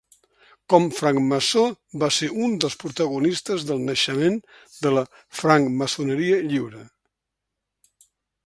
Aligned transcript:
Com 0.73 0.85
francmaçó 0.99 1.65
va 2.03 2.09
ser 2.15 2.29
un 2.47 2.55
dels 2.63 2.77
protagonistes 2.85 3.67
del 3.73 3.83
naixement 3.91 4.41
de 4.87 4.95
la 4.99 5.05
francmaçoneria 5.43 6.41
lliure. 6.51 6.87